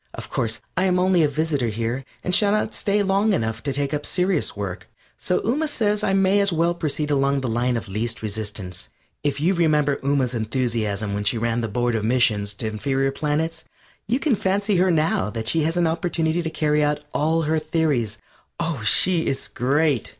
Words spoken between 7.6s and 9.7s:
of least resistance. If you